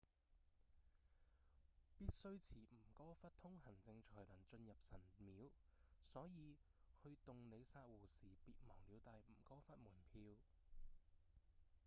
[1.99, 5.51] 必須持吳哥窟通行證才能進入神廟
[6.01, 6.57] 所以
[7.03, 10.35] 去洞里薩湖時別忘了帶吳哥窟門票